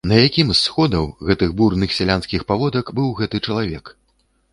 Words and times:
На 0.09 0.15
якім 0.27 0.47
з 0.51 0.55
сходаў, 0.67 1.03
гэтых 1.29 1.53
бурных 1.59 1.93
сялянскіх 1.97 2.47
паводак, 2.53 2.85
быў 3.01 3.13
гэты 3.21 3.43
чалавек? 3.47 3.85